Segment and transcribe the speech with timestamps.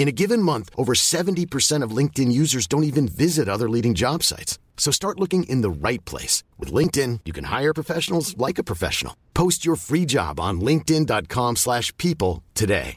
[0.00, 4.22] In a given month, over 70% of LinkedIn users don't even visit other leading job
[4.22, 4.58] sites.
[4.78, 6.42] So start looking in the right place.
[6.58, 9.14] With LinkedIn, you can hire professionals like a professional.
[9.34, 12.96] Post your free job on linkedin.com slash people today.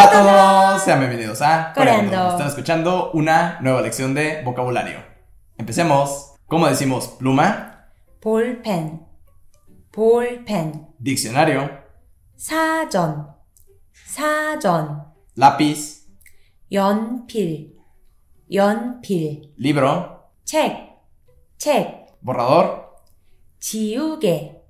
[0.00, 2.30] Hola a todos, sean bienvenidos a Coreando.
[2.30, 5.04] Están escuchando una nueva lección de vocabulario.
[5.58, 6.36] Empecemos.
[6.46, 7.90] ¿Cómo decimos pluma?
[8.24, 9.06] Ballpen.
[9.94, 10.86] Ballpen.
[10.98, 11.70] Diccionario.
[12.36, 13.37] 사전.
[14.08, 15.04] 사전,
[15.36, 16.08] Lápiz.
[16.72, 17.76] 연필,
[18.50, 20.30] 연필, Libro.
[20.44, 20.96] 책,
[21.58, 22.86] 책, Borrador.
[23.60, 24.62] 지우개,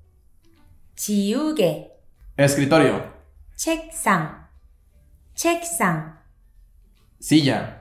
[0.97, 1.89] 지우개,
[2.37, 3.13] Escritorio.
[3.55, 4.49] 책상,
[5.37, 6.19] 책상,
[7.23, 7.79] Silla.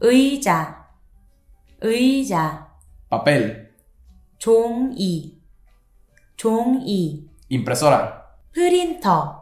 [0.00, 0.88] 의자,
[1.80, 2.68] 의자,
[3.08, 3.70] Papel.
[4.38, 5.40] 종이,
[6.36, 8.24] 종이, Impresora.
[8.52, 9.39] 프린터,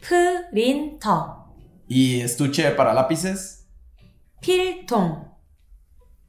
[0.00, 1.54] 프린터,
[1.88, 3.66] Y estuche para lápices.
[4.40, 5.34] 필통,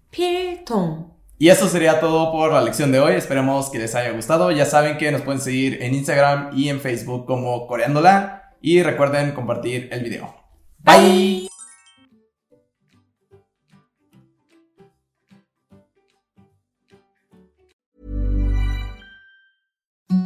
[0.09, 3.13] 필통, Y eso sería todo por la lección de hoy.
[3.13, 4.51] Esperemos que les haya gustado.
[4.51, 8.55] Ya saben que nos pueden seguir en Instagram y en Facebook como Coreándola.
[8.59, 10.33] Y recuerden compartir el video.
[10.79, 11.47] Bye.